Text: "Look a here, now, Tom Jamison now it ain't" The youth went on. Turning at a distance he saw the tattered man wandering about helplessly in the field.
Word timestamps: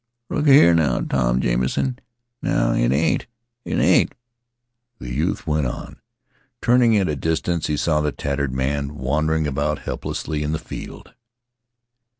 "Look 0.31 0.47
a 0.47 0.51
here, 0.51 0.73
now, 0.73 1.01
Tom 1.01 1.41
Jamison 1.41 1.99
now 2.41 2.73
it 2.73 2.91
ain't" 2.91 3.27
The 3.65 4.09
youth 4.99 5.45
went 5.45 5.67
on. 5.67 5.97
Turning 6.59 6.97
at 6.97 7.07
a 7.07 7.15
distance 7.15 7.67
he 7.67 7.77
saw 7.77 8.01
the 8.01 8.11
tattered 8.11 8.51
man 8.51 8.95
wandering 8.95 9.45
about 9.45 9.77
helplessly 9.77 10.41
in 10.41 10.53
the 10.53 10.57
field. 10.57 11.13